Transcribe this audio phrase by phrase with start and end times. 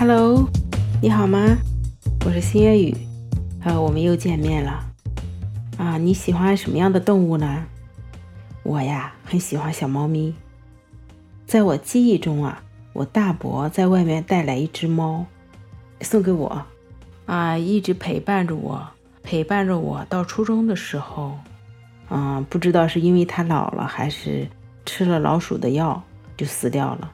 [0.00, 0.48] Hello，
[1.02, 1.58] 你好吗？
[2.24, 2.96] 我是新月雨，
[3.64, 4.92] 呃，我们又见面了。
[5.76, 7.64] 啊，你喜欢什么样的动物呢？
[8.62, 10.32] 我呀，很喜欢小猫咪。
[11.48, 12.62] 在我记忆中啊，
[12.92, 15.26] 我大伯在外面带来一只猫，
[16.00, 16.64] 送给我，
[17.26, 18.88] 啊，一直陪伴着我，
[19.24, 21.36] 陪伴着我到初中的时候。
[22.08, 24.48] 嗯，不知道是因为它老了，还是
[24.86, 26.00] 吃了老鼠的药
[26.36, 27.10] 就死掉了。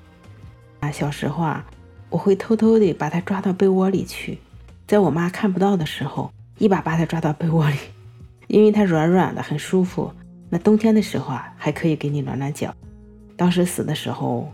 [0.81, 1.65] 啊，小时候啊，
[2.15, 4.39] 我会偷偷的把它抓到被窝里去，
[4.87, 7.77] 在我妈看不到的时候，一把把它抓到被窝里。
[8.47, 10.09] 因为它软软的，很舒服。
[10.49, 12.73] 那冬天的时候啊，还可以给你暖暖脚。
[13.37, 14.49] 当时死的时候，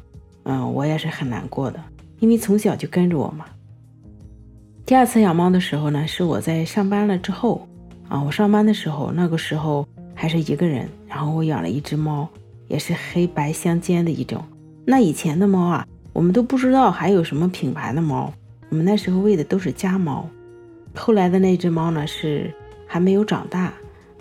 [0.45, 1.79] 嗯，我也是很难过的，
[2.21, 3.45] 因为从小就跟着我嘛。
[4.87, 7.69] 第二次养猫的时候呢，是我在上班了之后
[8.09, 12.27] 啊，我上班的时候，那个时候还是一个人，然后我养了一只猫，
[12.69, 14.43] 也是黑白相间的一种。
[14.87, 18.33] 那以前的猫啊，我们都不知道还有什么品牌的猫，
[18.69, 20.29] 我们那时候喂的都是家猫。
[20.95, 22.53] 后来的那只猫呢，是
[22.87, 23.73] 还没有长大。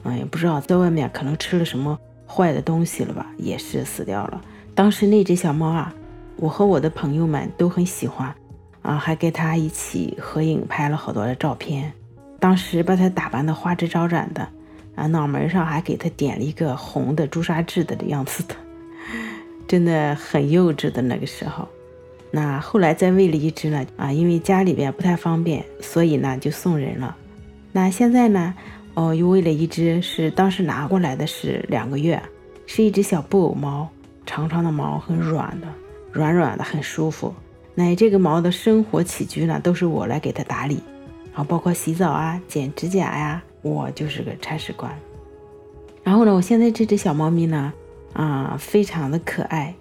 [0.04, 4.42] 嗯，也不知道在外面可能吃了什么坏的东西了吧，也是死掉了。
[4.74, 5.94] 当时那只小猫啊，
[6.38, 8.34] 我和我的朋友们都很喜欢，
[8.82, 11.92] 啊，还跟它一起合影拍了好多的照片。
[12.40, 14.48] 当时把它打扮的花枝招展的，
[14.96, 18.56] 啊，脑门上还给它点了一个红的朱砂痣的样子的，
[19.68, 21.68] 真的很幼稚的那个时候。
[22.32, 27.16] 那后来再喂了一只呢，啊，因为家里边不太方便，所以呢就送人了。
[27.72, 28.54] 那现在呢？
[28.96, 32.22] 哦，又喂了一只，是当时拿过来的，是两个月，
[32.66, 33.88] 是一只小布偶猫，
[34.26, 35.68] 长长的毛，很软的，
[36.12, 37.34] 软软的，很舒服。
[37.76, 40.84] 那这个猫的生活起居呢，都是我来给它打理，
[41.32, 44.92] 然后包括洗澡啊、剪指甲呀，我就是个铲屎官。
[46.04, 47.72] 然后呢，我现在这只小猫咪呢，
[48.12, 49.74] 啊，非常的可爱，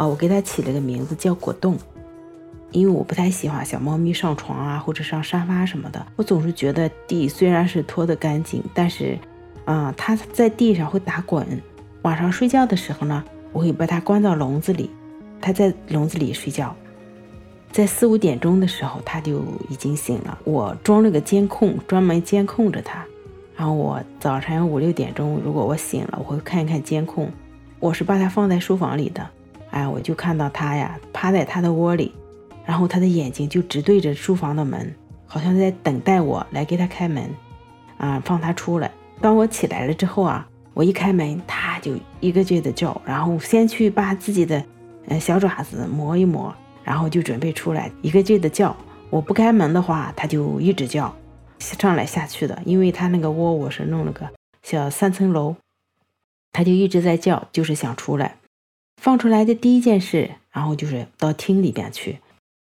[0.00, 1.76] 啊，我给它起了个名字叫果冻。
[2.70, 6.06] 因为我不太喜欢小猫咪上床啊，或者上沙发什么的。
[6.16, 9.18] 我总是觉得地虽然是拖得干净，但是，
[9.66, 11.46] 啊，它在地上会打滚。
[12.00, 14.88] 晚上睡觉的时候呢，我会把它关到笼子里，
[15.38, 16.74] 它在笼子里睡觉。
[17.70, 20.38] 在四五点钟的时候，它就已经醒了。
[20.44, 23.04] 我装了个监控，专门监控着它。
[23.54, 27.30] 然后我早晨五六点钟，如果我醒了，我会看一看监控。
[27.80, 29.28] 我是把它放在书房里的，
[29.70, 32.14] 哎，我就看到它呀，趴在它的窝里。
[32.66, 34.94] 然后他的眼睛就直对着书房的门，
[35.26, 37.28] 好像在等待我来给他开门，
[37.96, 38.88] 啊，放他出来。
[39.20, 44.62] 当我起来了之后啊，我一开门，他就一个劲的叫，然后先去把自己的，
[45.08, 46.54] 呃，小爪子磨一磨，
[46.84, 48.76] 然后就准备出来，一个劲的叫。
[49.08, 51.12] 我不开门的话，他就一直叫，
[51.58, 52.56] 上来下去的。
[52.64, 54.28] 因为他那个窝我是弄了个
[54.62, 55.56] 小三层楼，
[56.52, 58.36] 他就一直在叫，就是想出来。
[59.00, 62.18] 放出来的第一件事，然后就是到厅里边去。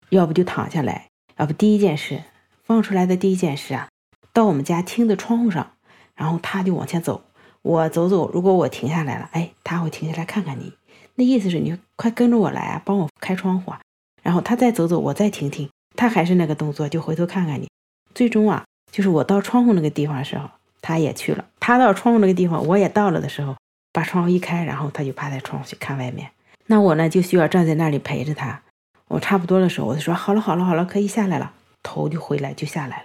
[0.08, 2.24] 要不就躺下来，要不第一件事
[2.64, 3.90] 放出来的第一件事啊，
[4.32, 5.74] 到我们家厅的窗户上，
[6.16, 7.22] 然后他就往前走，
[7.62, 10.72] 我走走，如果我停下来了，哎，他会停下来看看你，
[11.16, 13.82] 那意思是你快跟着我来啊，帮我开窗户啊，
[14.24, 17.70] 然后他再走走，我再停停，他还是那个动作，就回头看看你，
[18.16, 20.50] 最终啊，就是我到窗户那个地方的时候，
[20.82, 23.56] 他也去了，他到窗户那个地方，我也到了的时候，
[23.92, 26.32] 把窗户一开，然后他就趴在窗户去看外面，
[26.68, 28.62] 那我呢就需要站在那里陪着他。
[29.08, 31.54] 我差不多的时候，我就说好了，好了，好了，可以下来了。
[31.82, 33.04] 头就回来，就下来了。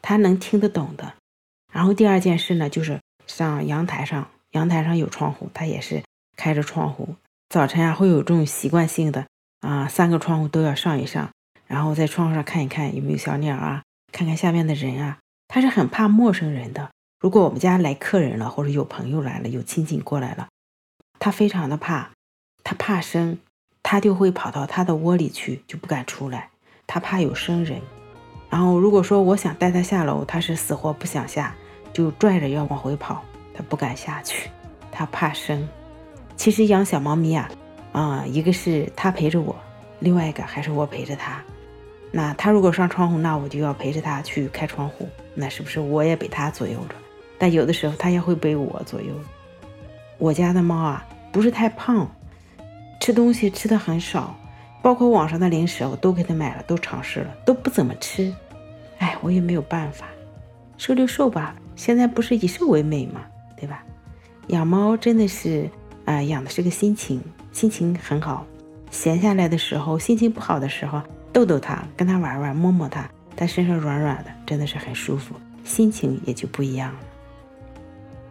[0.00, 1.14] 他能听得懂的。
[1.72, 6.02] 然后第二件事呢，就是上阳台上，阳台上有窗户，他也是
[6.36, 7.16] 开着窗户。
[7.50, 9.26] 早晨啊，会有这种习惯性的
[9.60, 11.28] 啊，三个窗户都要上一上，
[11.66, 13.82] 然后在窗户上看一看有没有小鸟啊，
[14.12, 15.18] 看看下面的人啊。
[15.48, 16.90] 他是很怕陌生人的。
[17.20, 20.48] 如果我们家来客人了，或者有朋友来了，有亲戚过来了，
[21.18, 22.10] 他非常的怕，
[22.62, 23.38] 他怕生。
[23.80, 26.50] 他就会跑到他的窝里去，就不敢出来。
[26.86, 27.80] 他怕有生人。
[28.50, 31.54] 然后如果说我想带他下楼，他是死活不想下，
[31.90, 33.24] 就拽着要往回跑，
[33.54, 34.50] 他不敢下去，
[34.92, 35.66] 他怕生。
[36.36, 37.50] 其实养小猫咪啊，
[37.92, 39.56] 啊，一个是他陪着我，
[40.00, 41.42] 另外一个还是我陪着他。
[42.12, 46.94] 那他如果上窗户，那我就要陪着他去开窗户，那是不是我也被他左右着？
[47.38, 49.14] 但有的时候它也会被我左右。
[50.18, 52.10] 我家的猫啊，不是太胖。
[53.00, 54.36] 吃东西吃的很少，
[54.82, 58.34] 包括网上的零食我都给它买了，都尝试了，都不怎么吃。
[58.98, 60.08] 哎，我也没有办法，
[60.76, 61.54] 瘦就瘦吧。
[61.76, 63.22] 现在不是以瘦为美嘛，
[63.56, 63.84] 对吧？
[64.48, 65.70] 养猫真的是
[66.04, 68.44] 啊，养的是个心情，心情很好。
[68.90, 71.00] 闲下来的时候，心情不好的时候，
[71.32, 76.98] 逗逗它，跟它玩玩，摸摸它，它身上软软的，真的是很舒服，心情也就不一样了。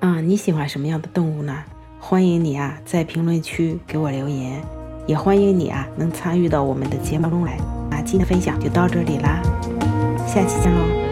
[0.07, 1.63] 啊，你喜欢什么样的动物呢？
[1.99, 4.61] 欢迎你啊，在评论区给我留言，
[5.05, 7.57] 也欢迎你啊，能参与到我们的节目中来
[7.91, 7.99] 啊。
[8.05, 9.41] 今天的分享就到这里啦，
[10.25, 11.06] 下期见喽。